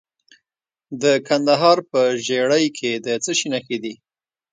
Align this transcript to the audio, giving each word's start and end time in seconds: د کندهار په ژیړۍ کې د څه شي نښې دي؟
د 1.01 1.03
کندهار 1.27 1.77
په 1.91 2.01
ژیړۍ 2.25 2.65
کې 2.77 2.91
د 3.05 3.07
څه 3.23 3.31
شي 3.37 3.47
نښې 3.53 3.77
دي؟ 3.83 3.93